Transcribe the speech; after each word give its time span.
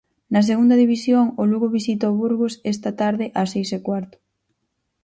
Na 0.33 0.41
Segunda 0.49 0.75
División, 0.83 1.25
o 1.41 1.43
Lugo 1.51 1.67
visita 1.77 2.11
o 2.11 2.17
Burgos 2.21 2.53
esta 2.73 2.91
tarde 3.01 3.25
ás 3.41 3.49
seis 3.53 3.69
e 3.77 3.79
cuarto. 3.87 4.15